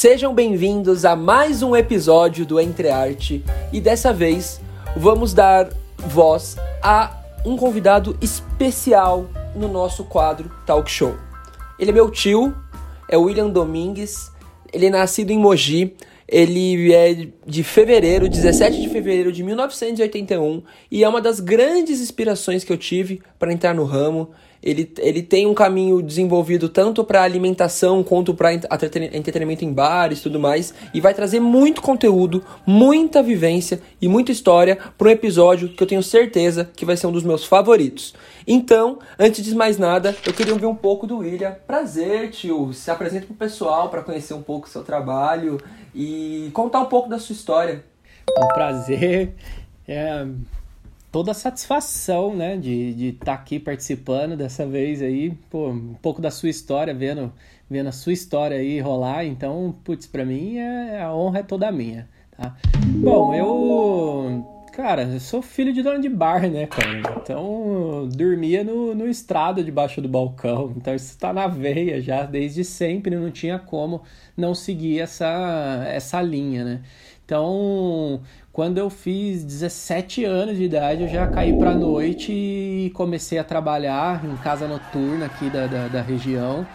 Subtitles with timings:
[0.00, 3.44] Sejam bem-vindos a mais um episódio do Entre Arte.
[3.70, 4.58] E dessa vez
[4.96, 5.68] vamos dar
[5.98, 11.14] voz a um convidado especial no nosso quadro Talk Show.
[11.78, 12.56] Ele é meu tio,
[13.10, 14.32] é William Domingues,
[14.72, 15.94] ele é nascido em Mogi,
[16.26, 22.64] ele é de fevereiro, 17 de fevereiro de 1981 e é uma das grandes inspirações
[22.64, 24.30] que eu tive para entrar no ramo.
[24.62, 30.22] Ele, ele tem um caminho desenvolvido tanto para alimentação quanto para entretenimento em bares e
[30.24, 30.74] tudo mais.
[30.92, 35.86] E vai trazer muito conteúdo, muita vivência e muita história para um episódio que eu
[35.86, 38.14] tenho certeza que vai ser um dos meus favoritos.
[38.46, 41.56] Então, antes de mais nada, eu queria ouvir um pouco do William.
[41.66, 42.74] Prazer, tio.
[42.74, 45.58] Se apresenta pro pessoal para conhecer um pouco o seu trabalho
[45.94, 47.82] e contar um pouco da sua história.
[48.38, 49.32] Um prazer.
[49.88, 50.26] É,
[51.10, 56.20] toda a satisfação, né, de estar tá aqui participando dessa vez aí, pô, um pouco
[56.20, 57.32] da sua história, vendo,
[57.68, 61.72] vendo a sua história aí rolar, então, putz, pra mim é, a honra é toda
[61.72, 62.56] minha, tá?
[63.02, 68.94] Bom, eu, cara, eu sou filho de dona de bar, né, cara, então dormia no,
[68.94, 73.58] no estrado debaixo do balcão, então isso tá na veia já desde sempre, não tinha
[73.58, 74.02] como
[74.36, 76.82] não seguir essa, essa linha, né?
[77.30, 83.38] Então, quando eu fiz 17 anos de idade, eu já caí para noite e comecei
[83.38, 86.66] a trabalhar em casa noturna aqui da, da, da, região,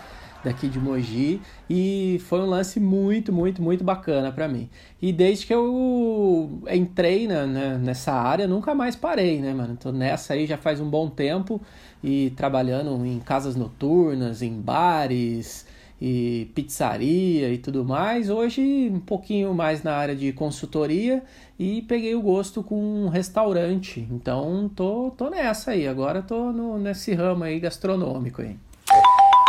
[0.46, 4.70] daqui de Mogi, e foi um lance muito, muito, muito bacana para mim.
[5.02, 9.76] E desde que eu entrei na, nessa área, nunca mais parei, né, mano?
[9.76, 11.60] Tô nessa aí já faz um bom tempo
[12.02, 15.68] e trabalhando em casas noturnas, em bares,
[16.02, 18.30] e pizzaria e tudo mais.
[18.30, 21.24] Hoje um pouquinho mais na área de consultoria
[21.58, 24.08] e peguei o gosto com um restaurante.
[24.12, 28.56] Então tô, tô nessa aí, agora tô no, nesse ramo aí gastronômico aí.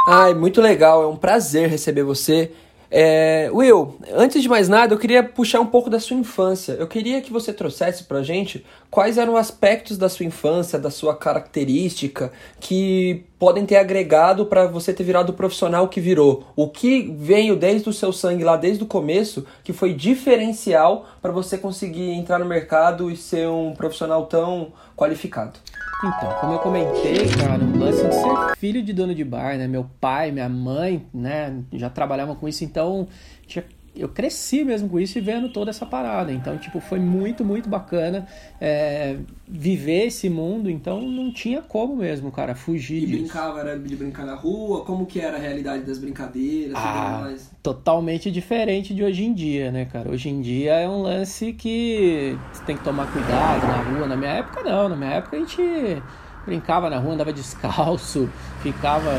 [0.09, 2.53] Ai, muito legal, é um prazer receber você.
[2.89, 6.73] É, Will, antes de mais nada, eu queria puxar um pouco da sua infância.
[6.75, 11.17] Eu queria que você trouxesse pra gente quais eram aspectos da sua infância, da sua
[11.17, 16.45] característica, que podem ter agregado para você ter virado o profissional que virou.
[16.57, 21.33] O que veio desde o seu sangue lá, desde o começo, que foi diferencial para
[21.33, 25.59] você conseguir entrar no mercado e ser um profissional tão qualificado.
[25.99, 29.67] Então, como eu comentei, cara, o lance de ser filho de dono de bar, né?
[29.67, 33.09] Meu pai, minha mãe, né, já trabalhavam com isso, então
[33.47, 33.65] tinha
[33.97, 36.33] eu cresci mesmo com isso e vendo toda essa parada.
[36.33, 38.27] Então, tipo, foi muito, muito bacana
[38.61, 39.17] é,
[39.49, 40.71] viver esse mundo.
[40.71, 43.13] Então, não tinha como mesmo, cara, fugir e disso.
[43.13, 44.85] E brincava, era de brincar na rua?
[44.85, 49.87] Como que era a realidade das brincadeiras ah, Totalmente diferente de hoje em dia, né,
[49.87, 50.11] cara?
[50.11, 54.07] Hoje em dia é um lance que você tem que tomar cuidado na rua.
[54.07, 54.89] Na minha época, não.
[54.89, 56.03] Na minha época, a gente
[56.45, 58.31] brincava na rua, andava descalço,
[58.63, 59.11] ficava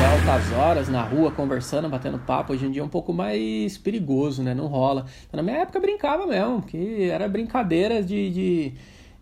[0.00, 2.52] altas horas na rua conversando, batendo papo.
[2.52, 4.54] Hoje em dia é um pouco mais perigoso, né?
[4.54, 5.06] Não rola.
[5.32, 8.72] Na minha época brincava mesmo, que era brincadeira de, de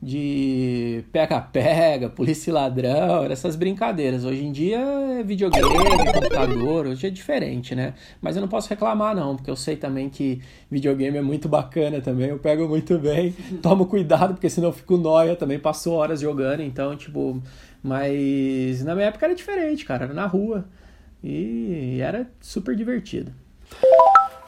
[0.00, 4.24] de pega-pega, polícia e ladrão, essas brincadeiras.
[4.24, 5.66] Hoje em dia é videogame,
[6.12, 7.94] computador, hoje é diferente, né?
[8.20, 12.00] Mas eu não posso reclamar não, porque eu sei também que videogame é muito bacana
[12.00, 16.20] também, eu pego muito bem, tomo cuidado, porque senão eu fico nóia também, passo horas
[16.20, 17.42] jogando, então, tipo...
[17.86, 20.64] Mas na minha época era diferente, cara, era na rua
[21.22, 23.32] e era super divertido.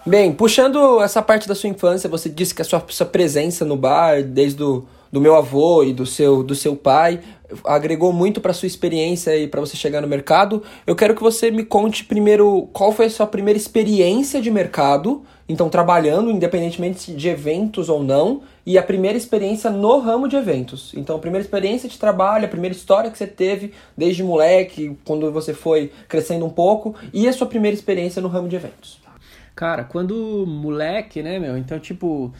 [0.04, 3.76] Bem, puxando essa parte da sua infância, você disse que a sua, sua presença no
[3.76, 7.20] bar, desde o do meu avô e do seu, do seu pai,
[7.64, 10.62] agregou muito para sua experiência e para você chegar no mercado.
[10.86, 15.22] Eu quero que você me conte primeiro qual foi a sua primeira experiência de mercado,
[15.48, 20.92] então trabalhando independentemente de eventos ou não, e a primeira experiência no ramo de eventos.
[20.94, 25.32] Então, a primeira experiência de trabalho, a primeira história que você teve desde moleque, quando
[25.32, 29.00] você foi crescendo um pouco, e a sua primeira experiência no ramo de eventos.
[29.56, 31.56] Cara, quando moleque, né, meu?
[31.56, 32.30] Então, tipo,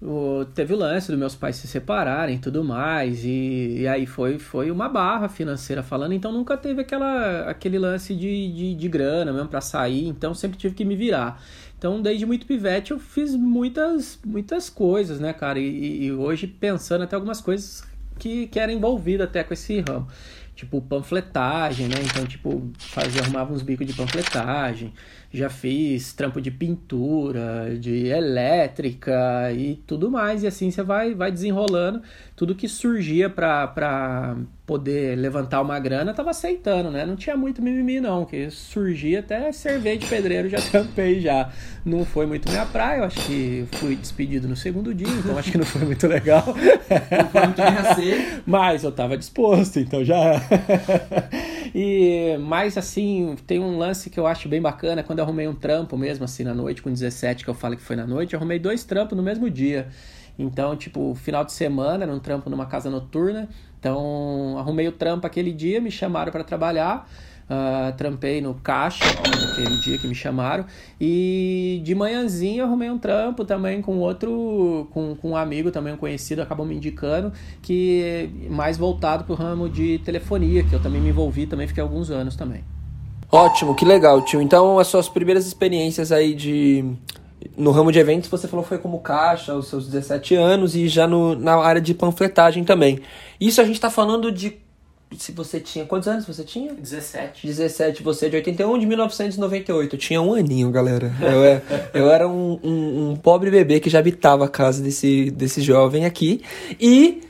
[0.00, 4.06] o, teve o lance dos meus pais se separarem e tudo mais, e, e, aí
[4.06, 8.88] foi, foi uma barra financeira falando, então nunca teve aquela, aquele lance de, de, de
[8.88, 11.42] grana mesmo para sair, então sempre tive que me virar.
[11.76, 15.60] Então, desde muito pivete, eu fiz muitas, muitas coisas, né, cara?
[15.60, 17.84] E, e hoje pensando até algumas coisas
[18.18, 20.08] que, que eram envolvidas até com esse ramo.
[20.58, 21.94] Tipo, panfletagem, né?
[22.04, 24.92] Então, tipo, fazia, arrumava uns bicos de panfletagem
[25.30, 30.42] já fiz trampo de pintura, de elétrica e tudo mais.
[30.42, 32.02] E assim você vai, vai desenrolando.
[32.34, 34.36] Tudo que surgia para
[34.68, 37.06] poder levantar uma grana, tava aceitando, né?
[37.06, 38.26] Não tinha muito mimimi, não.
[38.26, 41.50] Que surgia até cerveja de pedreiro, já tampei já.
[41.86, 45.50] Não foi muito minha praia, eu acho que fui despedido no segundo dia, então acho
[45.50, 46.44] que não foi muito legal.
[47.10, 47.62] Não foi muito
[48.46, 50.34] Mas eu tava disposto, então já.
[51.74, 55.54] E, mas assim, tem um lance que eu acho bem bacana, quando eu arrumei um
[55.54, 58.38] trampo mesmo, assim, na noite, com 17, que eu falo que foi na noite, eu
[58.38, 59.88] arrumei dois trampos no mesmo dia.
[60.38, 63.48] Então, tipo, final de semana, era um trampo numa casa noturna.
[63.78, 67.08] Então, arrumei o trampo aquele dia, me chamaram para trabalhar.
[67.48, 70.66] Uh, trampei no caixa aquele dia que me chamaram.
[71.00, 75.96] E de manhãzinha arrumei um trampo também com outro com, com um amigo também um
[75.96, 77.32] conhecido acabou me indicando
[77.62, 81.82] que mais voltado para o ramo de telefonia que eu também me envolvi também fiquei
[81.82, 82.62] alguns anos também.
[83.32, 84.42] Ótimo que legal tio.
[84.42, 86.84] Então as suas primeiras experiências aí de
[87.56, 91.06] no ramo de eventos você falou foi como caixa aos seus 17 anos e já
[91.06, 93.00] no, na área de panfletagem também
[93.40, 94.58] isso a gente está falando de
[95.16, 95.84] se você tinha.
[95.84, 96.74] Quantos anos você tinha?
[96.74, 97.46] 17.
[97.46, 99.94] 17, você é de 81 de 1998.
[99.94, 101.12] Eu tinha um aninho, galera.
[101.20, 101.62] Eu, é,
[101.94, 106.04] eu era um, um, um, pobre bebê que já habitava a casa desse, desse jovem
[106.04, 106.42] aqui.
[106.78, 107.22] E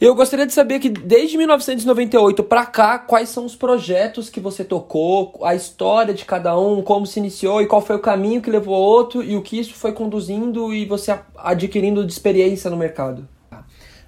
[0.00, 4.64] eu gostaria de saber que desde 1998 para cá, quais são os projetos que você
[4.64, 8.50] tocou, a história de cada um, como se iniciou e qual foi o caminho que
[8.50, 12.78] levou ao outro e o que isso foi conduzindo e você adquirindo de experiência no
[12.78, 13.28] mercado.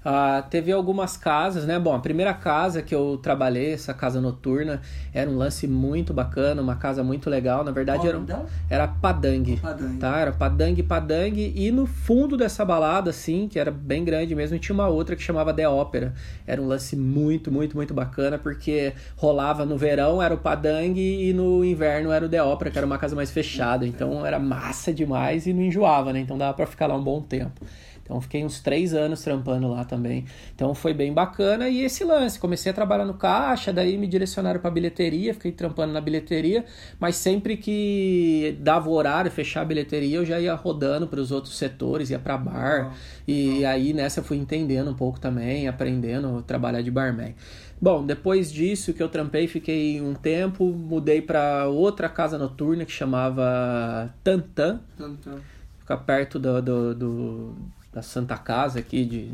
[0.05, 1.79] Uh, teve algumas casas, né?
[1.79, 4.81] Bom, a primeira casa que eu trabalhei, essa casa noturna,
[5.15, 7.63] era um lance muito bacana, uma casa muito legal.
[7.63, 8.21] Na verdade, era,
[8.69, 10.19] era Padang, Padang, tá?
[10.19, 11.53] Era Padang, Padang.
[11.55, 15.23] E no fundo dessa balada, assim, que era bem grande mesmo, tinha uma outra que
[15.23, 16.15] chamava The Ópera.
[16.47, 21.33] Era um lance muito, muito, muito bacana, porque rolava no verão, era o Padang, e
[21.33, 23.87] no inverno era o The Ópera, que era uma casa mais fechada.
[23.87, 26.19] Então era massa demais e não enjoava, né?
[26.19, 27.61] Então dava pra ficar lá um bom tempo.
[28.03, 30.25] Então fiquei uns três anos trampando lá também.
[30.55, 31.69] Então foi bem bacana.
[31.69, 35.93] E esse lance, comecei a trabalhar no caixa, daí me direcionaram para bilheteria, fiquei trampando
[35.93, 36.65] na bilheteria,
[36.99, 41.31] mas sempre que dava o horário, fechar a bilheteria, eu já ia rodando para os
[41.31, 42.95] outros setores, ia para bar.
[43.27, 47.35] E aí nessa eu fui entendendo um pouco também, aprendendo a trabalhar de barman.
[47.81, 52.93] Bom, depois disso que eu trampei, fiquei um tempo, mudei para outra casa noturna que
[52.93, 54.81] chamava Tantan.
[54.97, 55.41] Tantan.
[55.81, 57.57] Fica perto do, do, do
[57.93, 59.31] da Santa Casa aqui de,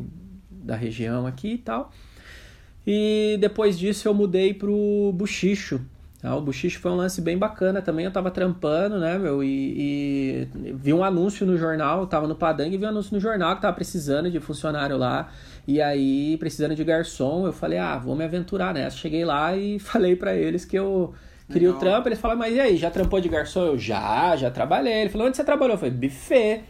[0.50, 1.92] da região aqui e tal.
[2.86, 5.80] E depois disso eu mudei pro Buchicho.
[6.20, 6.34] Tá?
[6.34, 8.04] O Buchicho foi um lance bem bacana também.
[8.04, 9.44] Eu tava trampando, né, meu?
[9.44, 13.14] E, e vi um anúncio no jornal, eu tava no Padang e vi um anúncio
[13.14, 15.28] no jornal que tava precisando de funcionário lá.
[15.66, 18.96] E aí, precisando de garçom, eu falei, ah, vou me aventurar nessa.
[18.96, 21.14] Cheguei lá e falei para eles que eu
[21.46, 21.76] queria Legal.
[21.76, 22.08] o trampo.
[22.08, 23.66] Eles falaram, mas e aí, já trampou de garçom?
[23.66, 25.02] Eu já, já trabalhei.
[25.02, 25.74] Ele falou, onde você trabalhou?
[25.74, 26.64] Eu falei, buffet.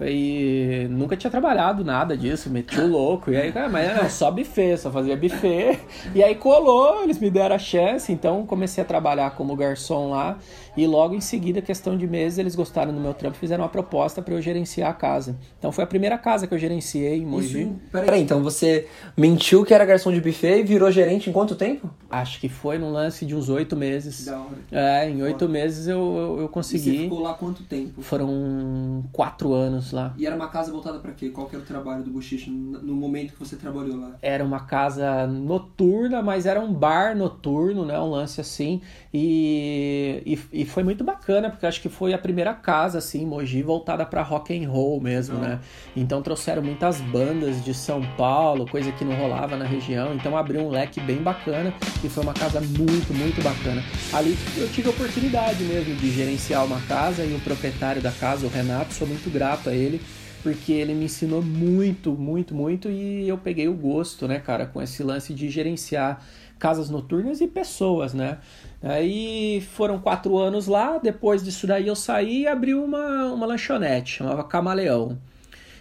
[0.00, 3.30] E nunca tinha trabalhado nada disso, meti o louco.
[3.30, 5.78] E aí, cara, mas era só buffet, só fazia buffet.
[6.14, 10.36] E aí colou, eles me deram a chance, então comecei a trabalhar como garçom lá.
[10.76, 13.70] E logo em seguida, questão de meses, eles gostaram do meu trampo e fizeram uma
[13.70, 15.36] proposta para eu gerenciar a casa.
[15.58, 17.62] Então foi a primeira casa que eu gerenciei em Mogi.
[17.62, 21.54] Isso, peraí, então você mentiu que era garçom de buffet e virou gerente em quanto
[21.54, 21.88] tempo?
[22.10, 24.26] Acho que foi num lance de uns oito meses.
[24.26, 24.56] Da hora.
[24.70, 26.90] É, em oito meses eu, eu, eu consegui.
[26.90, 28.02] E você ficou lá quanto tempo?
[28.02, 30.14] Foram quatro anos lá.
[30.16, 31.28] E era uma casa voltada para quê?
[31.28, 34.16] Qual que era o trabalho do Buchicho no momento que você trabalhou lá?
[34.20, 37.98] Era uma casa noturna, mas era um bar noturno, né?
[37.98, 38.80] Um lance assim.
[39.12, 43.62] E, e, e foi muito bacana, porque acho que foi a primeira casa, assim, Mogi,
[43.62, 45.60] voltada para rock and roll mesmo, né?
[45.96, 50.14] Então trouxeram muitas bandas de São Paulo, coisa que não rolava na região.
[50.14, 53.82] Então abriu um leque bem bacana e foi uma casa muito, muito bacana.
[54.12, 58.46] Ali eu tive a oportunidade mesmo de gerenciar uma casa e o proprietário da casa,
[58.46, 60.00] o Renato, sou muito grato a ele
[60.44, 64.80] porque ele me ensinou muito, muito, muito e eu peguei o gosto, né, cara, com
[64.80, 66.22] esse lance de gerenciar
[66.64, 68.38] casas noturnas e pessoas, né?
[68.82, 74.12] Aí foram quatro anos lá, depois disso daí eu saí e abri uma, uma lanchonete,
[74.12, 75.18] chamava Camaleão.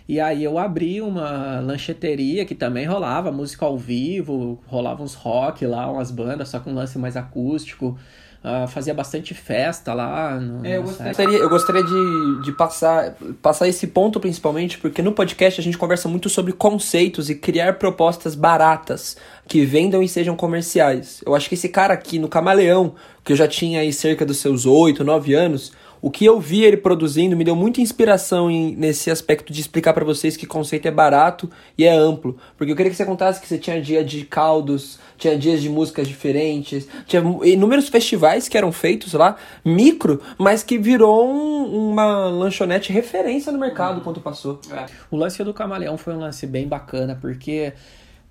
[0.10, 5.66] E aí eu abri uma lancheteria que também rolava música ao vivo, rolava uns rock
[5.66, 7.98] lá, umas bandas, só com um lance mais acústico.
[8.44, 10.38] Uh, fazia bastante festa lá.
[10.38, 15.14] No, é, eu, gostaria, eu gostaria de, de passar, passar esse ponto principalmente, porque no
[15.14, 19.16] podcast a gente conversa muito sobre conceitos e criar propostas baratas
[19.48, 21.24] que vendam e sejam comerciais.
[21.26, 24.40] Eu acho que esse cara aqui no Camaleão, que eu já tinha aí cerca dos
[24.40, 25.72] seus 8, 9 anos,
[26.04, 29.94] o que eu vi ele produzindo me deu muita inspiração em, nesse aspecto de explicar
[29.94, 32.38] para vocês que conceito é barato e é amplo.
[32.58, 35.70] Porque eu queria que você contasse que você tinha dia de caldos, tinha dias de
[35.70, 42.28] músicas diferentes, tinha inúmeros festivais que eram feitos lá, micro, mas que virou um, uma
[42.28, 44.60] lanchonete referência no mercado quando passou.
[44.72, 44.86] É.
[45.10, 47.72] O lance do Camaleão foi um lance bem bacana, porque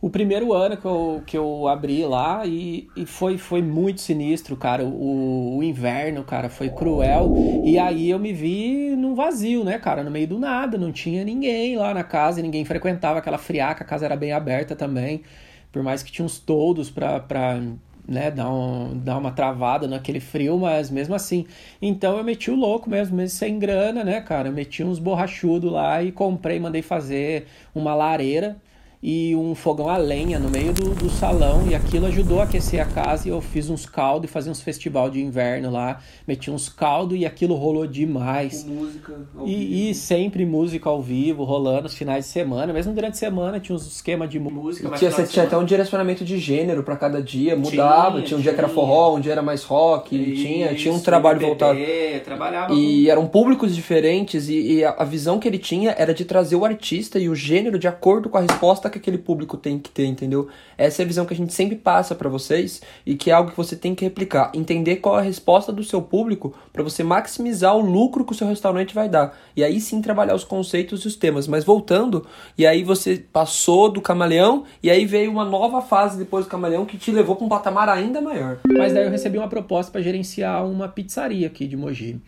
[0.02, 4.56] o primeiro ano que eu, que eu abri lá e, e foi, foi muito sinistro,
[4.56, 4.85] cara.
[4.85, 7.32] O, o inverno, cara, foi cruel.
[7.64, 10.02] E aí eu me vi num vazio, né, cara?
[10.02, 13.87] No meio do nada, não tinha ninguém lá na casa, ninguém frequentava aquela friaca, a
[13.87, 15.23] casa era bem aberta também.
[15.71, 17.61] Por mais que tinha uns toldos pra, pra
[18.06, 21.47] né, dar, um, dar uma travada naquele frio, mas mesmo assim.
[21.80, 24.49] Então eu meti o louco mesmo, mesmo sem grana, né, cara?
[24.49, 28.56] Eu meti uns borrachudos lá e comprei, mandei fazer uma lareira
[29.02, 32.80] e um fogão a lenha no meio do, do salão e aquilo ajudou a aquecer
[32.80, 36.50] a casa e eu fiz uns caldos e fazia uns festival de inverno lá, meti
[36.52, 38.62] uns caldos e aquilo rolou demais.
[38.62, 39.75] Com música ao e, vivo.
[39.90, 43.75] e sempre música ao vivo, rolando os finais de semana, mesmo durante a semana tinha
[43.75, 44.88] uns esquema de música.
[44.90, 48.40] Tinha, você tinha até um direcionamento de gênero pra cada dia, mudava, tinha, Tinha, um
[48.40, 51.76] dia que era forró, um dia era mais rock, tinha, tinha um trabalho voltado.
[52.25, 56.25] Trabalhava E eram públicos diferentes e, e a, a visão que ele tinha era de
[56.25, 59.78] trazer o artista e o gênero de acordo com a resposta que aquele público tem
[59.78, 60.49] que ter, entendeu?
[60.78, 63.50] Essa é a visão que a gente sempre passa pra vocês e que é algo
[63.50, 64.52] que você tem que replicar.
[64.54, 68.34] Entender qual é a resposta do seu público pra você maximizar o lucro que o
[68.34, 69.37] seu restaurante vai dar.
[69.56, 71.49] E aí sim trabalhar os conceitos e os temas.
[71.49, 76.44] Mas voltando, e aí você passou do camaleão e aí veio uma nova fase depois
[76.44, 78.58] do camaleão que te levou pra um patamar ainda maior.
[78.66, 82.20] Mas daí eu recebi uma proposta para gerenciar uma pizzaria aqui de Mogi.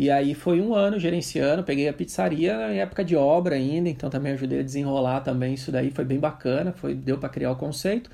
[0.00, 4.08] E aí foi um ano gerenciando, peguei a pizzaria em época de obra ainda, então
[4.08, 7.56] também ajudei a desenrolar também isso daí, foi bem bacana, foi deu para criar o
[7.56, 8.08] conceito.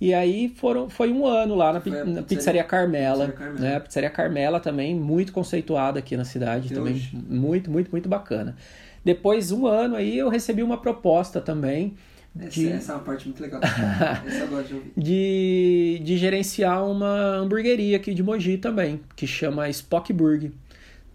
[0.00, 3.26] E aí foram, foi um ano lá na, pi- Foi a na pizzaria- Pizzaria Carmela,
[3.28, 3.60] Pizzaria Carmela.
[3.70, 3.76] né?
[3.76, 7.10] A Pizzaria Carmela também, muito conceituada aqui na cidade, Até também hoje.
[7.28, 8.56] muito, muito, muito bacana.
[9.04, 11.94] Depois, um ano aí, eu recebi uma proposta também
[12.34, 13.60] de, é uma parte muito legal.
[14.26, 20.52] essa de de, de gerenciar uma hamburgueria aqui de Mogi também, que chama Spockburg.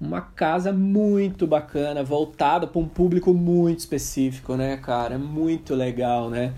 [0.05, 5.17] Uma casa muito bacana, voltada para um público muito específico, né, cara?
[5.17, 6.53] Muito legal, né?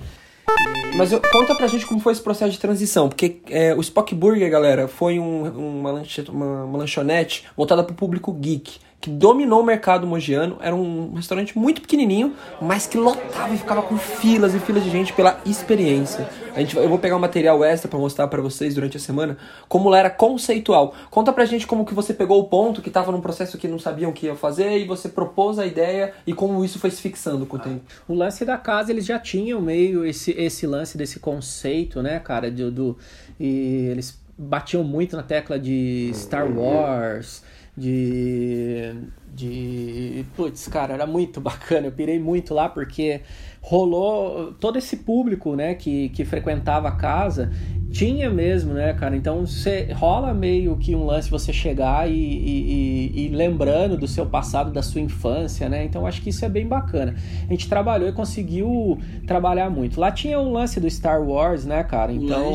[0.97, 4.15] Mas eu- conta pra gente como foi esse processo de transição, porque é, o Spock
[4.15, 5.43] Burger, galera, foi um-
[5.79, 10.75] uma, lanche- uma- uma lanchonete voltada pro público geek, que dominou o mercado mogiano, era
[10.75, 15.13] um restaurante muito pequenininho, mas que lotava e ficava com filas e filas de gente
[15.13, 16.27] pela experiência.
[16.55, 19.37] A gente, eu vou pegar um material extra pra mostrar pra vocês durante a semana
[19.69, 20.95] como lá era conceitual.
[21.11, 23.77] Conta pra gente como que você pegou o ponto que tava num processo que não
[23.77, 26.99] sabiam o que ia fazer e você propôs a ideia e como isso foi se
[26.99, 27.81] fixando com o tempo.
[28.07, 32.49] O lance da casa, eles já tinham meio esse, esse lance desse conceito, né, cara?
[32.49, 32.97] Do-
[33.39, 37.43] e eles batiam muito na tecla de Star Wars,
[37.77, 38.93] de.
[39.35, 40.25] De.
[40.35, 41.87] Putz, cara, era muito bacana.
[41.87, 43.21] Eu pirei muito lá porque
[43.61, 47.51] rolou todo esse público, né, que, que frequentava a casa.
[47.91, 49.15] Tinha mesmo, né, cara?
[49.15, 54.25] Então você rola meio que um lance você chegar e, e, e- lembrando do seu
[54.25, 55.85] passado, da sua infância, né?
[55.85, 57.15] Então acho que isso é bem bacana.
[57.47, 59.99] A gente trabalhou e conseguiu trabalhar muito.
[59.99, 62.11] Lá tinha o lance do Star Wars, né, cara?
[62.11, 62.51] Então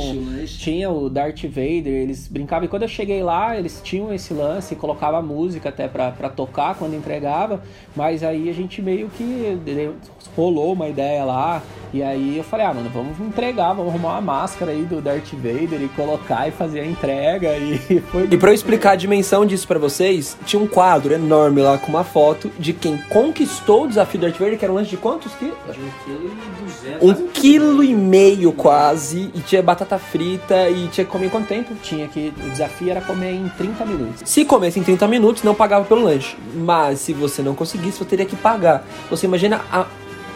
[0.59, 2.67] tinha o Darth Vader, eles brincavam.
[2.67, 6.29] E quando eu cheguei lá, eles tinham esse lance, colocava música até pra, pra
[6.75, 7.63] quando entregava.
[7.97, 9.95] Mas aí a gente meio que deu-
[10.37, 11.63] rolou uma ideia lá.
[11.93, 15.33] E aí eu falei, ah, mano, vamos entregar, vamos arrumar uma máscara aí do Darth
[15.33, 17.57] Vader e colocar e fazer a entrega.
[17.57, 18.29] E foi.
[18.31, 21.89] E pra eu explicar a dimensão disso pra vocês, tinha um quadro enorme lá com
[21.89, 24.97] uma foto de quem conquistou o desafio do Darth Vader, que era um lanche de
[24.99, 25.57] quantos quilos?
[25.67, 27.09] De um quilo e duzentos.
[27.11, 31.49] Um quilo e meio quase, e tinha batata frita, e tinha que comer em quanto
[31.49, 31.75] tempo?
[31.83, 32.33] Tinha que.
[32.47, 34.23] O desafio era comer em 30 minutos.
[34.25, 36.37] Se comesse em 30 minutos, não pagava pelo lanche.
[36.61, 38.87] Mas se você não conseguisse, você teria que pagar.
[39.09, 39.87] Você imagina a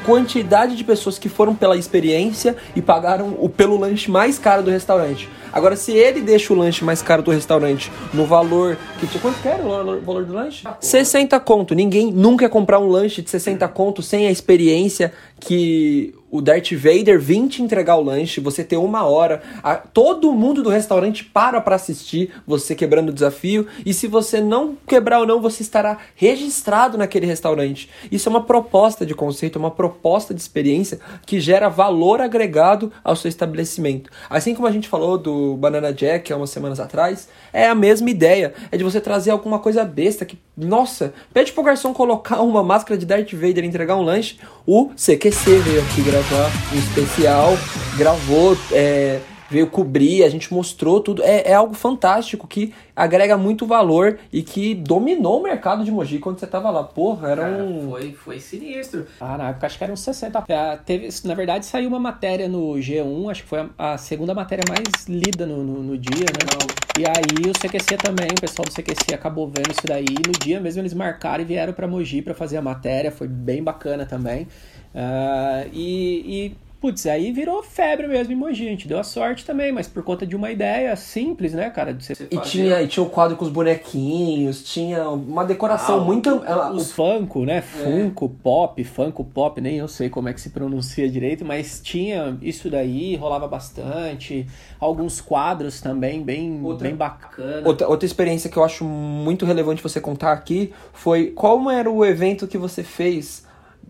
[0.04, 4.70] quantidade de pessoas que foram pela experiência e pagaram o pelo lanche mais caro do
[4.70, 5.28] restaurante.
[5.52, 9.20] Agora, se ele deixa o lanche mais caro do restaurante no valor que tinha.
[9.20, 10.66] Quanto que era o valor, o valor do lanche?
[10.80, 11.74] 60 conto.
[11.74, 15.12] Ninguém nunca ia comprar um lanche de 60 conto sem a experiência
[15.46, 20.32] que o Darth Vader vir te entregar o lanche, você ter uma hora, a- todo
[20.32, 25.20] mundo do restaurante para pra assistir você quebrando o desafio, e se você não quebrar
[25.20, 27.88] ou não, você estará registrado naquele restaurante.
[28.10, 32.90] Isso é uma proposta de conceito, é uma proposta de experiência que gera valor agregado
[33.04, 34.10] ao seu estabelecimento.
[34.28, 38.10] Assim como a gente falou do Banana Jack há umas semanas atrás, é a mesma
[38.10, 42.62] ideia, é de você trazer alguma coisa besta que, nossa, pede pro garçom colocar uma
[42.62, 47.52] máscara de Darth Vader e entregar um lanche, o CQC veio aqui gravar um especial,
[47.98, 51.22] gravou, é, veio cobrir, a gente mostrou tudo.
[51.22, 56.18] É, é algo fantástico que agrega muito valor e que dominou o mercado de Mogi
[56.18, 56.84] quando você tava lá.
[56.84, 57.90] Porra, era Cara, um.
[57.90, 59.06] foi, foi sinistro.
[59.20, 60.44] Ah, na época acho que eram 60.
[60.48, 64.34] É, teve, na verdade, saiu uma matéria no G1, acho que foi a, a segunda
[64.34, 66.74] matéria mais lida no, no, no dia, né?
[66.96, 70.06] E aí o CQC também, o pessoal do CQC acabou vendo isso daí.
[70.08, 73.26] E no dia mesmo eles marcaram e vieram pra Mogi pra fazer a matéria, foi
[73.26, 74.46] bem bacana também.
[74.94, 78.66] Ah, e, e, putz, aí virou febre mesmo em Mogi.
[78.66, 81.92] A gente deu a sorte também, mas por conta de uma ideia simples, né, cara?
[81.92, 86.04] De você e, tinha, e tinha o quadro com os bonequinhos, tinha uma decoração ah,
[86.04, 86.28] muito.
[86.44, 87.56] Ela, os Funko, né?
[87.56, 87.60] É.
[87.62, 92.38] Funko Pop, Funko Pop, nem eu sei como é que se pronuncia direito, mas tinha
[92.40, 94.46] isso daí, rolava bastante.
[94.78, 97.66] Alguns quadros também, bem, outra, bem bacana.
[97.66, 102.04] Outra, outra experiência que eu acho muito relevante você contar aqui foi qual era o
[102.04, 103.42] evento que você fez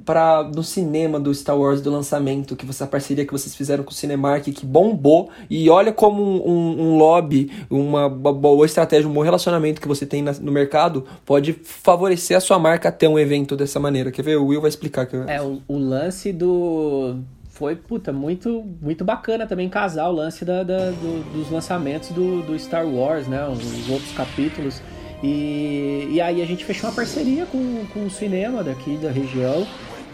[0.04, 3.84] para no cinema do Star Wars do lançamento, que você a parceria que vocês fizeram
[3.84, 9.08] com o Cinemark, que bombou, e olha como um, um, um lobby, uma, boa estratégia,
[9.08, 13.08] um bom relacionamento que você tem na, no mercado pode favorecer a sua marca ter
[13.08, 14.10] um evento dessa maneira.
[14.10, 14.36] Quer ver?
[14.36, 15.06] O Will vai explicar.
[15.06, 15.16] Que...
[15.26, 17.16] É, o, o lance do
[17.54, 22.42] foi, puta, muito, muito bacana também casar o lance da, da do, dos lançamentos do,
[22.42, 23.46] do Star Wars, né?
[23.46, 24.82] Os outros capítulos.
[25.24, 29.66] E, e aí a gente fechou uma parceria com, com o cinema daqui da região.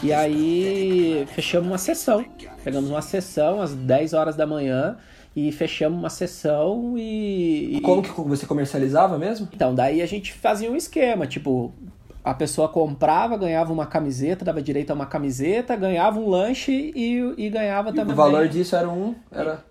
[0.02, 2.24] E aí fechamos uma sessão.
[2.62, 4.96] Pegamos uma sessão às 10 horas da manhã
[5.34, 7.80] e fechamos uma sessão e, e.
[7.80, 9.48] Como que você comercializava mesmo?
[9.52, 11.74] Então, daí a gente fazia um esquema, tipo,
[12.22, 17.34] a pessoa comprava, ganhava uma camiseta, dava direito a uma camiseta, ganhava um lanche e,
[17.36, 18.12] e ganhava e também.
[18.12, 19.14] O valor disso era um.
[19.30, 19.64] Era.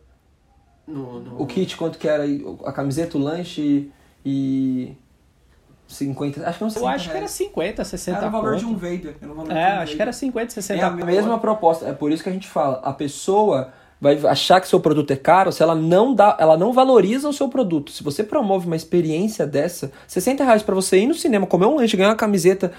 [0.86, 1.42] No, no...
[1.42, 2.26] O kit, quanto que era?
[2.66, 3.90] A camiseta, o lanche
[4.26, 4.98] e.
[5.90, 7.12] 50, acho que não 60 Eu acho reais.
[7.12, 8.60] que era 50, 60 Era o valor conto.
[8.60, 9.16] de um Vader.
[9.22, 9.96] Era o valor é, um acho Vader.
[9.96, 11.86] que era 50, 60 É a mesma proposta.
[11.88, 12.80] É por isso que a gente fala.
[12.84, 16.72] A pessoa vai achar que seu produto é caro se ela não dá, ela não
[16.72, 17.92] valoriza o seu produto.
[17.92, 21.76] Se você promove uma experiência dessa, 60 reais para você ir no cinema, comer um
[21.76, 22.72] lanche, ganhar uma camiseta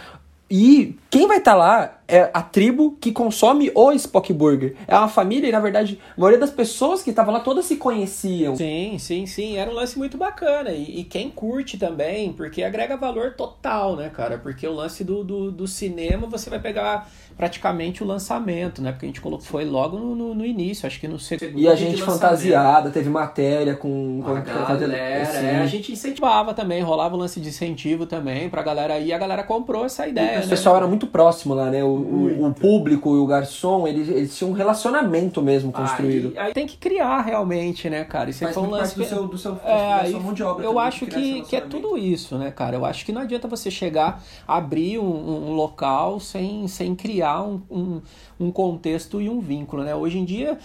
[0.51, 4.75] e quem vai estar tá lá é a tribo que consome o Spock Burger.
[4.89, 7.77] É uma família e, na verdade, a maioria das pessoas que estavam lá todas se
[7.77, 8.57] conheciam.
[8.57, 9.57] Sim, sim, sim.
[9.57, 10.71] Era um lance muito bacana.
[10.71, 14.39] E, e, quem curte também, porque agrega valor total, né, cara?
[14.39, 18.91] Porque o lance do, do, do cinema, você vai pegar praticamente o lançamento, né?
[18.93, 21.69] Porque a gente colocou, foi logo no, no, no início, acho que no segundo E
[21.69, 24.21] a gente fantasiada, teve matéria com...
[24.23, 28.63] com a galera, é, a gente incentivava também, rolava o lance de incentivo também pra
[28.63, 30.57] galera aí, a galera comprou essa ideia, O né?
[30.57, 31.85] pessoal era muito próximo lá, né?
[31.85, 36.33] O, o, o, público e o garçom, eles, eles tinham um relacionamento mesmo construído.
[36.37, 38.31] Aí, aí tem que criar realmente, né, cara?
[38.31, 38.97] Isso foi um lance...
[38.97, 41.97] do seu, do seu, é, aí, mão de obra Eu acho que, que é tudo
[41.97, 42.77] isso, né, cara?
[42.77, 47.43] Eu acho que não adianta você chegar, abrir um, um local sem, sem criar criar
[47.43, 48.03] um, um,
[48.39, 49.95] um, contexto e um vínculo, né?
[49.95, 50.59] Hoje em dia,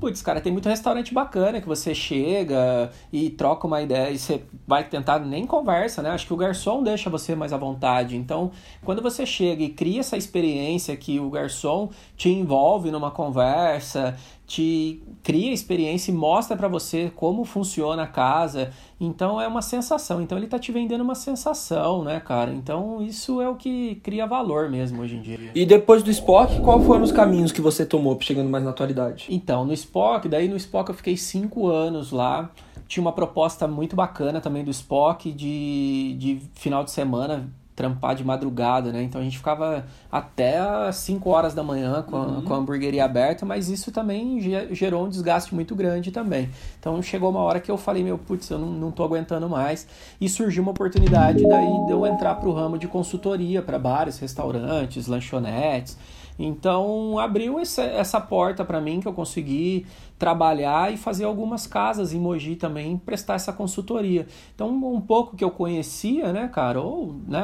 [0.00, 4.42] putz, cara, tem muito restaurante bacana que você chega e troca uma ideia e você
[4.66, 6.10] vai tentar, nem conversa, né?
[6.10, 8.16] Acho que o garçom deixa você mais à vontade.
[8.16, 8.52] Então,
[8.84, 15.02] quando você chega e cria essa experiência que o garçom te envolve numa conversa, te
[15.22, 18.70] cria experiência e mostra para você como funciona a casa.
[18.98, 20.22] Então é uma sensação.
[20.22, 22.50] Então ele tá te vendendo uma sensação, né, cara?
[22.52, 25.50] Então isso é o que cria valor mesmo hoje em dia.
[25.54, 29.26] E depois do Spock, qual foram os caminhos que você tomou chegando mais na atualidade?
[29.28, 32.50] Então, no Spock, daí no Spock eu fiquei cinco anos lá.
[32.88, 37.46] Tinha uma proposta muito bacana também do Spock de, de final de semana
[37.78, 39.04] trampar de madrugada, né?
[39.04, 42.42] Então a gente ficava até as 5 horas da manhã com a, uhum.
[42.42, 44.40] com a hamburgueria aberta, mas isso também
[44.72, 46.50] gerou um desgaste muito grande também.
[46.80, 49.86] Então chegou uma hora que eu falei, meu, putz, eu não, não tô aguentando mais.
[50.20, 54.18] E surgiu uma oportunidade daí de eu entrar para o ramo de consultoria para bares,
[54.18, 55.96] restaurantes, lanchonetes.
[56.38, 59.86] Então abriu essa, essa porta para mim que eu consegui
[60.18, 64.26] trabalhar e fazer algumas casas em Mogi também, prestar essa consultoria.
[64.54, 67.42] Então um pouco que eu conhecia, né, cara, ou né,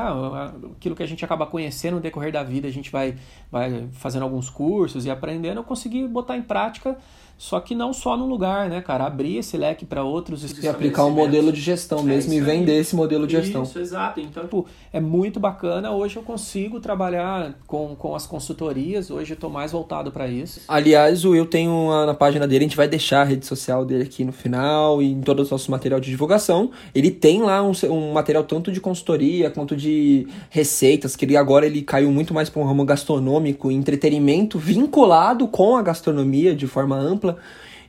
[0.73, 3.17] aquilo que a gente acaba conhecendo no decorrer da vida, a gente vai,
[3.51, 6.97] vai fazendo alguns cursos e aprendendo, eu consegui botar em prática
[7.37, 9.05] só que não só num lugar, né, cara?
[9.05, 12.73] Abrir esse leque para outros E aplicar um modelo de gestão é mesmo e vender
[12.73, 12.79] aí.
[12.79, 13.65] esse modelo de gestão.
[13.65, 14.21] Isso, exato.
[14.21, 15.91] Então, tipo, é muito bacana.
[15.91, 19.11] Hoje eu consigo trabalhar com, com as consultorias.
[19.11, 20.61] Hoje eu tô mais voltado para isso.
[20.69, 23.85] Aliás, o Will tem uma, na página dele, a gente vai deixar a rede social
[23.85, 26.71] dele aqui no final e em todo o nosso material de divulgação.
[26.95, 31.67] Ele tem lá um, um material tanto de consultoria quanto de receitas, que ele agora
[31.67, 36.97] ele caiu muito mais para um ramo gastronômico, entretenimento vinculado com a gastronomia de forma
[36.97, 37.39] ampla ampla.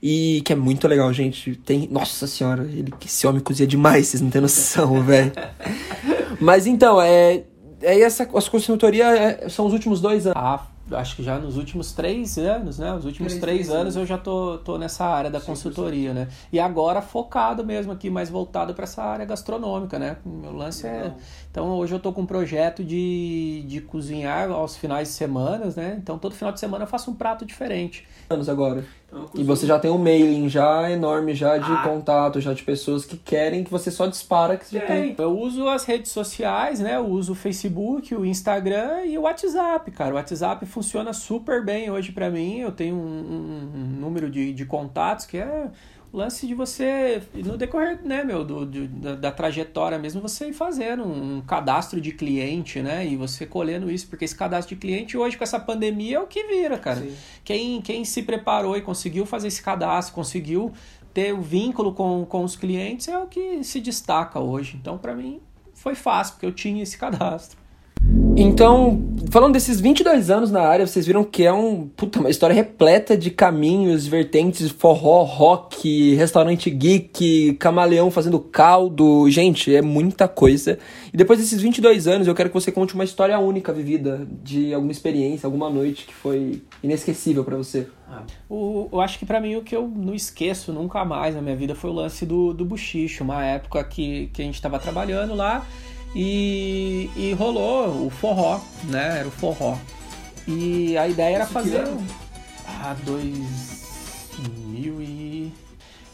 [0.02, 1.56] E que é muito legal, gente.
[1.56, 1.88] Tem.
[1.92, 5.32] Nossa senhora, ele, esse homem cozinha demais, vocês não têm noção, velho.
[6.40, 7.44] Mas então, é.
[7.82, 10.38] É essa, as consultorias é, são os últimos dois anos.
[10.38, 12.94] Ah, acho que já nos últimos três anos, né?
[12.94, 16.28] Os últimos três, três anos, anos eu já tô, tô nessa área da consultoria, né?
[16.52, 20.18] E agora focado mesmo aqui, mais voltado para essa área gastronômica, né?
[20.26, 21.14] Meu lance é.
[21.56, 25.98] Então hoje eu tô com um projeto de, de cozinhar aos finais de semana, né?
[25.98, 28.06] Então todo final de semana eu faço um prato diferente.
[28.30, 28.84] Anos agora.
[29.34, 31.78] E você já tem um mailing já enorme já de ah.
[31.78, 35.16] contato, já de pessoas que querem que você só dispara que você tem.
[35.18, 36.98] Eu uso as redes sociais, né?
[36.98, 40.12] Eu uso o Facebook, o Instagram e o WhatsApp, cara.
[40.12, 42.60] O WhatsApp funciona super bem hoje para mim.
[42.60, 45.70] Eu tenho um, um, um número de, de contatos que é
[46.16, 50.54] lance de você, no decorrer, né, meu, do, do da, da, trajetória mesmo, você ir
[50.54, 55.18] fazendo um cadastro de cliente, né, e você colhendo isso, porque esse cadastro de cliente
[55.18, 57.06] hoje com essa pandemia é o que vira, cara.
[57.44, 60.74] Quem, quem se preparou e conseguiu fazer esse cadastro, conseguiu
[61.14, 64.78] ter o vínculo com, com os clientes é o que se destaca hoje.
[64.80, 65.40] Então, para mim,
[65.74, 67.58] foi fácil, porque eu tinha esse cadastro.
[68.38, 72.54] Então, falando desses 22 anos na área, vocês viram que é um, puta, uma história
[72.54, 79.30] repleta de caminhos, vertentes, forró, rock, restaurante geek, camaleão fazendo caldo.
[79.30, 80.78] Gente, é muita coisa.
[81.14, 84.74] E depois desses 22 anos, eu quero que você conte uma história única vivida, de
[84.74, 87.88] alguma experiência, alguma noite que foi inesquecível para você.
[88.10, 91.42] Ah, o, eu acho que para mim o que eu não esqueço nunca mais na
[91.42, 92.76] minha vida foi o lance do, do
[93.22, 95.66] uma época que, que a gente estava trabalhando lá
[96.16, 99.20] e, e rolou o forró, né?
[99.20, 99.78] Era o forró.
[100.48, 101.84] E a ideia era fazer.
[102.66, 105.52] Ah, 2000 e.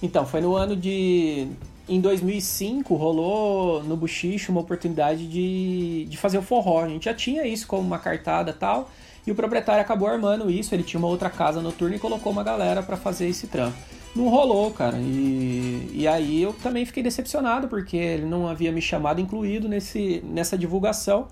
[0.02, 1.48] Então, foi no ano de.
[1.88, 6.84] Em 2005 rolou no Buchicho uma oportunidade de, de fazer o forró.
[6.84, 8.90] A gente já tinha isso como uma cartada tal.
[9.28, 10.74] E o proprietário acabou armando isso.
[10.74, 13.78] Ele tinha uma outra casa noturna e colocou uma galera para fazer esse trampo
[14.16, 14.98] não rolou, cara.
[14.98, 20.22] E, e aí eu também fiquei decepcionado, porque ele não havia me chamado incluído nesse,
[20.26, 21.28] nessa divulgação.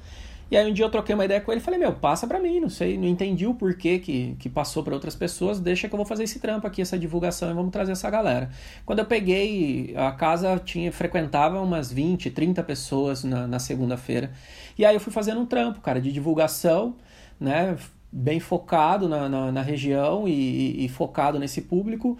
[0.51, 2.39] E aí um dia eu troquei uma ideia com ele e falei, meu, passa para
[2.39, 5.93] mim, não sei, não entendi o porquê que, que passou para outras pessoas, deixa que
[5.93, 8.49] eu vou fazer esse trampo aqui, essa divulgação e vamos trazer essa galera.
[8.83, 14.31] Quando eu peguei, a casa tinha frequentava umas 20, 30 pessoas na, na segunda-feira.
[14.75, 16.95] E aí eu fui fazendo um trampo, cara, de divulgação,
[17.39, 17.77] né,
[18.11, 22.17] bem focado na, na, na região e, e focado nesse público.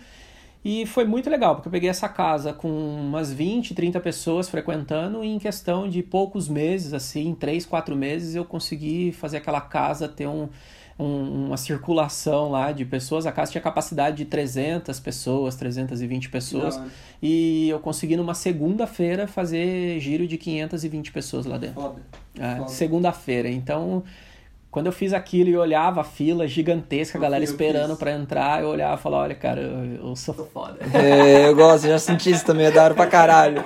[0.64, 5.24] E foi muito legal, porque eu peguei essa casa com umas 20, 30 pessoas frequentando
[5.24, 10.06] e em questão de poucos meses, assim, 3, 4 meses, eu consegui fazer aquela casa
[10.10, 10.50] ter um,
[11.00, 13.26] um, uma circulação lá de pessoas.
[13.26, 16.76] A casa tinha capacidade de 300 pessoas, 320 pessoas.
[16.76, 16.88] Não.
[17.22, 21.82] E eu consegui numa segunda-feira fazer giro de 520 pessoas lá dentro.
[21.82, 22.02] Foda.
[22.38, 23.50] É, segunda-feira.
[23.50, 24.04] Então
[24.72, 28.70] quando eu fiz aquilo e olhava a fila gigantesca, a galera esperando para entrar, eu
[28.70, 30.78] olhava e falava, olha, cara, eu, eu sou foda.
[30.94, 33.64] É, eu gosto, já senti isso também, é da hora pra caralho.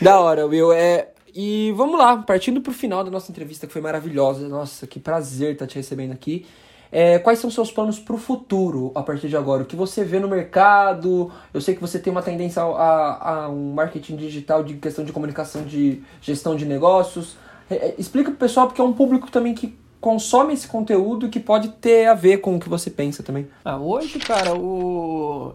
[0.00, 0.72] Da hora, Will.
[0.72, 4.48] É, e vamos lá, partindo pro final da nossa entrevista, que foi maravilhosa.
[4.48, 6.46] Nossa, que prazer estar tá te recebendo aqui.
[6.92, 9.62] É, quais são seus planos para o futuro a partir de agora?
[9.62, 11.30] O que você vê no mercado?
[11.54, 15.12] Eu sei que você tem uma tendência a, a um marketing digital de questão de
[15.12, 17.36] comunicação, de gestão de negócios.
[17.70, 21.38] É, é explica pro pessoal, porque é um público também que consome esse conteúdo que
[21.38, 23.48] pode ter a ver com o que você pensa também.
[23.64, 25.54] Ah, hoje, cara, o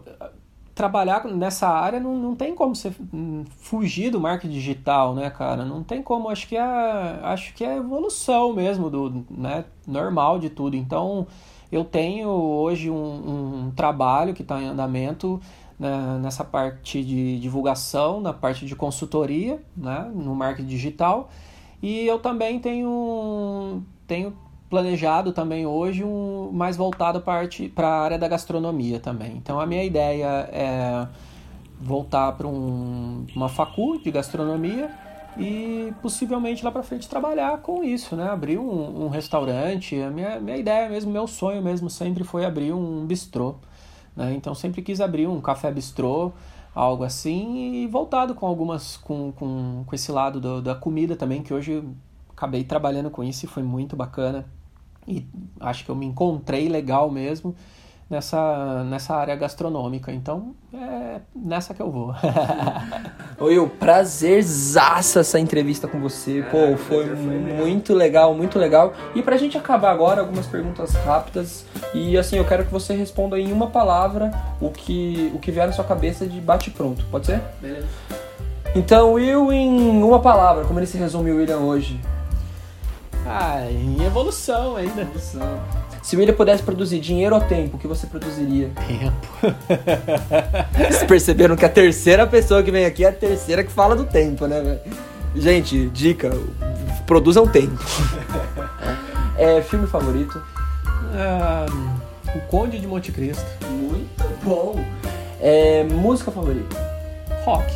[0.76, 2.92] trabalhar nessa área não, não tem como você
[3.60, 5.64] fugir do marketing digital, né, cara?
[5.64, 6.60] Não tem como, acho que é,
[7.22, 10.76] acho que é evolução mesmo do, né, normal de tudo.
[10.76, 11.26] Então,
[11.72, 15.40] eu tenho hoje um, um trabalho que está em andamento
[15.78, 21.30] né, nessa parte de divulgação, na parte de consultoria, né, no marketing digital.
[21.82, 24.36] E eu também tenho tenho
[24.68, 29.36] planejado também hoje um mais voltado para a área da gastronomia também.
[29.36, 31.06] Então a minha ideia é
[31.80, 34.90] voltar para um, uma facu de gastronomia
[35.38, 38.28] e possivelmente lá para frente trabalhar com isso, né?
[38.28, 40.00] Abrir um, um, restaurante.
[40.00, 43.56] A minha, minha ideia mesmo, meu sonho mesmo sempre foi abrir um bistrô.
[44.16, 44.34] Né?
[44.34, 46.32] Então sempre quis abrir um café bistrô,
[46.74, 48.96] algo assim, e voltado com algumas.
[48.96, 51.84] com, com, com esse lado do, da comida também, que hoje
[52.36, 54.44] acabei trabalhando com isso e foi muito bacana.
[55.08, 55.26] E
[55.58, 57.54] acho que eu me encontrei legal mesmo
[58.10, 60.12] nessa, nessa área gastronômica.
[60.12, 62.14] Então, é nessa que eu vou.
[63.40, 66.44] Oi, prazerzaça essa entrevista com você.
[66.50, 68.92] Pô, é, foi, foi muito legal, muito legal.
[69.14, 71.64] E pra gente acabar agora, algumas perguntas rápidas.
[71.94, 75.66] E assim, eu quero que você responda em uma palavra o que, o que vier
[75.66, 77.04] na sua cabeça de bate-pronto.
[77.10, 77.40] Pode ser?
[77.62, 77.86] Beleza.
[78.74, 81.98] Então, Will, em uma palavra, como ele se resume o William hoje?
[83.26, 85.02] Ah, em evolução ainda.
[85.02, 85.60] Evolução.
[86.02, 88.70] Se o William pudesse produzir dinheiro ou tempo, o que você produziria?
[88.86, 89.26] Tempo.
[90.78, 94.04] Vocês perceberam que a terceira pessoa que vem aqui é a terceira que fala do
[94.04, 94.80] tempo, né, velho?
[95.34, 96.30] Gente, dica,
[97.06, 97.76] produzam tempo.
[99.36, 100.40] é, filme favorito?
[101.12, 101.66] Ah,
[102.34, 103.44] o Conde de Monte Cristo.
[103.68, 104.78] Muito bom.
[105.40, 106.76] É, música favorita?
[107.44, 107.66] Rock.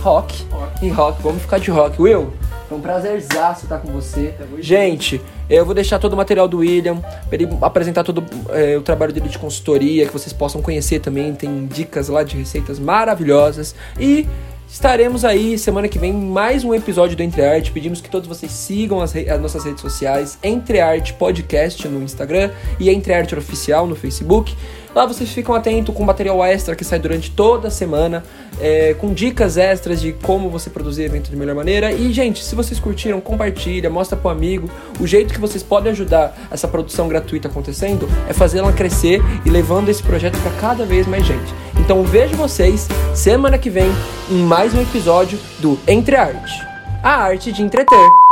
[0.00, 0.46] Rock.
[0.50, 0.86] rock.
[0.86, 2.00] E rock, vamos ficar de rock.
[2.00, 2.32] Will,
[2.70, 4.32] foi um prazerzaço estar com você.
[4.60, 8.82] Gente, Eu vou deixar todo o material do William, para ele apresentar todo é, o
[8.82, 11.34] trabalho dele de consultoria, que vocês possam conhecer também.
[11.34, 13.74] Tem dicas lá de receitas maravilhosas.
[13.98, 14.28] E
[14.72, 17.72] Estaremos aí semana que vem mais um episódio do Entre Arte.
[17.72, 22.52] Pedimos que todos vocês sigam as, as, nossas redes sociais, Entre Arte Podcast no Instagram
[22.78, 24.56] e Entre Arte Oficial no Facebook.
[24.94, 28.24] Lá vocês ficam atentos com material extra que sai durante toda a semana,
[28.60, 31.92] é, com dicas extras de como você produzir evento de melhor maneira.
[31.92, 34.68] E, gente, se vocês curtiram, compartilha, mostra pro amigo.
[34.98, 39.88] O jeito que vocês podem ajudar essa produção gratuita acontecendo é fazê-la crescer e levando
[39.88, 41.54] esse projeto para cada vez mais gente.
[41.78, 43.90] Então vejo vocês semana que vem
[44.28, 46.66] em mais um episódio do Entre Arte.
[47.02, 48.29] A arte de entreter.